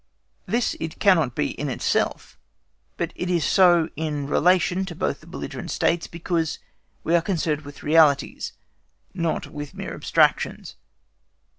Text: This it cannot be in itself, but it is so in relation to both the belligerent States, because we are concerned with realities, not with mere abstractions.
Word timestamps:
This 0.47 0.75
it 0.79 0.97
cannot 0.99 1.35
be 1.35 1.51
in 1.51 1.69
itself, 1.69 2.35
but 2.97 3.13
it 3.15 3.29
is 3.29 3.45
so 3.45 3.87
in 3.95 4.25
relation 4.25 4.83
to 4.85 4.95
both 4.95 5.19
the 5.21 5.27
belligerent 5.27 5.69
States, 5.69 6.07
because 6.07 6.57
we 7.03 7.13
are 7.15 7.21
concerned 7.21 7.61
with 7.61 7.83
realities, 7.83 8.53
not 9.13 9.45
with 9.45 9.75
mere 9.75 9.93
abstractions. 9.93 10.73